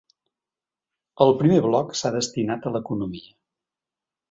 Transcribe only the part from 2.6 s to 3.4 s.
a l’economia.